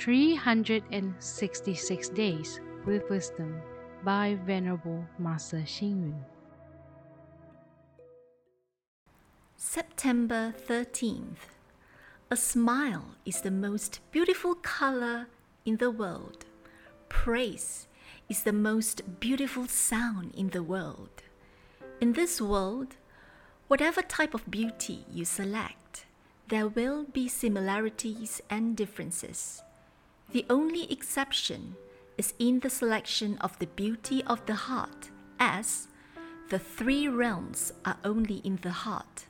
366 0.00 2.08
Days 2.08 2.60
with 2.86 3.08
Wisdom 3.10 3.60
by 4.02 4.38
Venerable 4.46 5.04
Master 5.18 5.60
Hsing 5.60 6.00
Yun. 6.00 6.24
September 9.58 10.54
13th. 10.66 11.60
A 12.30 12.36
smile 12.36 13.16
is 13.26 13.42
the 13.42 13.50
most 13.50 14.00
beautiful 14.10 14.54
color 14.54 15.26
in 15.66 15.76
the 15.76 15.90
world. 15.90 16.46
Praise 17.10 17.86
is 18.30 18.44
the 18.44 18.54
most 18.54 19.20
beautiful 19.20 19.66
sound 19.66 20.34
in 20.34 20.48
the 20.48 20.62
world. 20.62 21.22
In 22.00 22.14
this 22.14 22.40
world, 22.40 22.96
whatever 23.68 24.00
type 24.00 24.32
of 24.32 24.50
beauty 24.50 25.04
you 25.12 25.26
select, 25.26 26.06
there 26.48 26.68
will 26.68 27.04
be 27.04 27.28
similarities 27.28 28.40
and 28.48 28.74
differences. 28.74 29.62
The 30.32 30.46
only 30.48 30.90
exception 30.92 31.74
is 32.16 32.34
in 32.38 32.60
the 32.60 32.70
selection 32.70 33.36
of 33.38 33.58
the 33.58 33.66
beauty 33.66 34.22
of 34.24 34.46
the 34.46 34.54
heart, 34.54 35.10
as 35.40 35.88
the 36.50 36.58
three 36.58 37.08
realms 37.08 37.72
are 37.84 37.96
only 38.04 38.36
in 38.44 38.58
the 38.62 38.70
heart. 38.70 39.26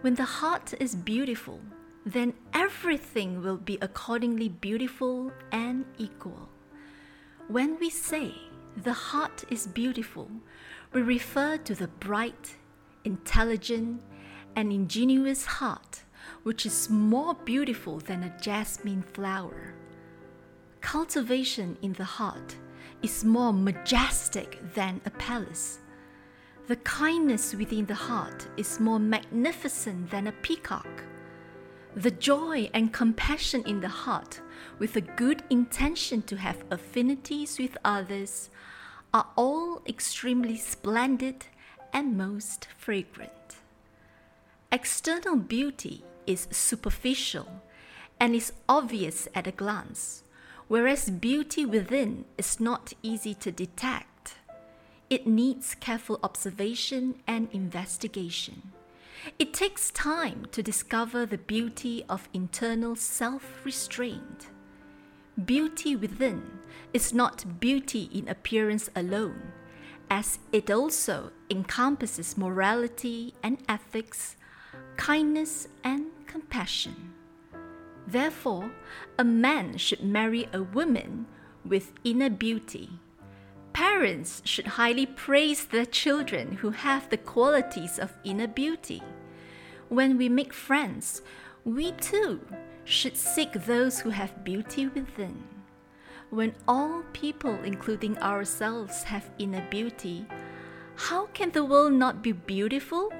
When 0.00 0.14
the 0.14 0.24
heart 0.24 0.72
is 0.80 0.94
beautiful, 0.94 1.60
then 2.06 2.32
everything 2.54 3.42
will 3.42 3.58
be 3.58 3.78
accordingly 3.82 4.48
beautiful 4.48 5.30
and 5.52 5.84
equal. 5.98 6.48
When 7.48 7.78
we 7.78 7.90
say 7.90 8.32
the 8.76 8.92
heart 8.92 9.44
is 9.50 9.66
beautiful, 9.66 10.30
we 10.92 11.02
refer 11.02 11.58
to 11.58 11.74
the 11.74 11.88
bright, 11.88 12.56
intelligent, 13.04 14.02
and 14.56 14.72
ingenuous 14.72 15.44
heart, 15.44 16.04
which 16.44 16.64
is 16.64 16.88
more 16.88 17.34
beautiful 17.34 17.98
than 17.98 18.22
a 18.22 18.38
jasmine 18.40 19.02
flower. 19.02 19.74
Cultivation 20.84 21.78
in 21.80 21.94
the 21.94 22.04
heart 22.04 22.56
is 23.02 23.24
more 23.24 23.54
majestic 23.54 24.60
than 24.74 25.00
a 25.06 25.10
palace. 25.10 25.78
The 26.66 26.76
kindness 26.76 27.54
within 27.54 27.86
the 27.86 27.94
heart 27.94 28.46
is 28.58 28.78
more 28.78 28.98
magnificent 28.98 30.10
than 30.10 30.26
a 30.26 30.32
peacock. 30.42 31.04
The 31.96 32.10
joy 32.10 32.70
and 32.74 32.92
compassion 32.92 33.62
in 33.66 33.80
the 33.80 33.88
heart, 33.88 34.42
with 34.78 34.94
a 34.96 35.00
good 35.00 35.42
intention 35.48 36.20
to 36.22 36.36
have 36.36 36.62
affinities 36.70 37.58
with 37.58 37.78
others, 37.82 38.50
are 39.14 39.28
all 39.36 39.80
extremely 39.88 40.58
splendid 40.58 41.46
and 41.94 42.18
most 42.18 42.68
fragrant. 42.76 43.56
External 44.70 45.36
beauty 45.36 46.04
is 46.26 46.46
superficial 46.50 47.48
and 48.20 48.34
is 48.34 48.52
obvious 48.68 49.26
at 49.34 49.46
a 49.46 49.52
glance, 49.52 50.23
whereas 50.68 51.10
beauty 51.10 51.64
within 51.64 52.24
is 52.38 52.60
not 52.60 52.92
easy 53.02 53.34
to 53.34 53.52
detect. 53.52 54.36
It 55.10 55.26
needs 55.26 55.74
careful 55.74 56.18
observation 56.22 57.16
and 57.26 57.48
investigation. 57.52 58.72
It 59.38 59.54
takes 59.54 59.90
time 59.90 60.46
to 60.52 60.62
discover 60.62 61.24
the 61.24 61.38
beauty 61.38 62.04
of 62.08 62.28
internal 62.32 62.96
self 62.96 63.64
restraint. 63.64 64.48
Beauty 65.42 65.96
within 65.96 66.42
is 66.92 67.12
not 67.12 67.58
beauty 67.60 68.08
in 68.12 68.28
appearance 68.28 68.88
alone, 68.94 69.52
as 70.10 70.38
it 70.52 70.70
also 70.70 71.32
encompasses 71.50 72.36
morality 72.38 73.34
and 73.42 73.58
ethics, 73.68 74.36
kindness 74.96 75.68
and 75.82 76.06
compassion. 76.26 77.14
Therefore, 78.06 78.70
a 79.18 79.24
man 79.24 79.78
should 79.78 80.02
marry 80.02 80.48
a 80.52 80.62
woman 80.62 81.26
with 81.64 81.92
inner 82.04 82.30
beauty. 82.30 82.90
Parents 83.72 84.42
should 84.44 84.66
highly 84.66 85.06
praise 85.06 85.64
their 85.64 85.86
children 85.86 86.52
who 86.52 86.70
have 86.70 87.10
the 87.10 87.16
qualities 87.16 87.98
of 87.98 88.16
inner 88.22 88.46
beauty. 88.46 89.02
When 89.88 90.16
we 90.16 90.28
make 90.28 90.52
friends, 90.52 91.22
we 91.64 91.92
too 91.92 92.40
should 92.84 93.16
seek 93.16 93.52
those 93.52 94.00
who 94.00 94.10
have 94.10 94.44
beauty 94.44 94.86
within. 94.86 95.42
When 96.30 96.54
all 96.68 97.02
people, 97.12 97.54
including 97.64 98.18
ourselves, 98.18 99.04
have 99.04 99.30
inner 99.38 99.66
beauty, 99.70 100.26
how 100.96 101.26
can 101.26 101.50
the 101.50 101.64
world 101.64 101.94
not 101.94 102.22
be 102.22 102.32
beautiful? 102.32 103.12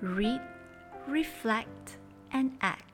Read, 0.00 0.40
reflect, 1.06 1.98
and 2.30 2.56
act. 2.60 2.93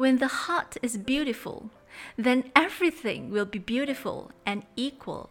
When 0.00 0.16
the 0.16 0.28
heart 0.28 0.78
is 0.80 0.96
beautiful, 0.96 1.68
then 2.16 2.50
everything 2.56 3.30
will 3.30 3.44
be 3.44 3.58
beautiful 3.58 4.30
and 4.46 4.62
equal 4.74 5.28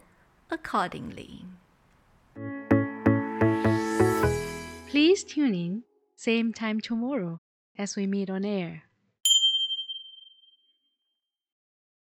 accordingly. 0.51 1.45
Please 4.87 5.23
tune 5.23 5.55
in, 5.55 5.83
same 6.15 6.53
time 6.53 6.81
tomorrow 6.81 7.39
as 7.79 7.95
we 7.95 8.05
meet 8.05 8.29
on 8.29 8.45
air. 8.45 8.83